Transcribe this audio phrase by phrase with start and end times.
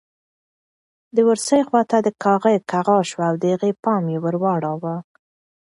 [1.15, 4.95] د اورسۍ خواته د کاغۍ کغا شوه او د هغې پام یې ور واړاوه.